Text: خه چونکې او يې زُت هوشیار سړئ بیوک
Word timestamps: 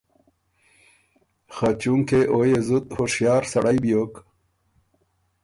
خه 1.55 1.69
چونکې 1.81 2.19
او 2.33 2.39
يې 2.49 2.59
زُت 2.67 2.85
هوشیار 2.97 3.43
سړئ 3.51 3.77
بیوک 3.83 4.13